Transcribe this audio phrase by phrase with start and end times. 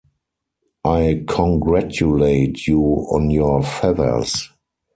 [0.83, 4.49] I congratulate you on your feathers.